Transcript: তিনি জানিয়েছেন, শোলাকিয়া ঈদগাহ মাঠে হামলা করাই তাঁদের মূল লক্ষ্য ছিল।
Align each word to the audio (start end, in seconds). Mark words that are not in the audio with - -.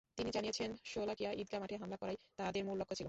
তিনি 0.17 0.29
জানিয়েছেন, 0.31 0.69
শোলাকিয়া 0.85 1.31
ঈদগাহ 1.33 1.59
মাঠে 1.59 1.75
হামলা 1.75 1.97
করাই 1.97 2.17
তাঁদের 2.37 2.63
মূল 2.65 2.77
লক্ষ্য 2.77 2.95
ছিল। 2.95 2.99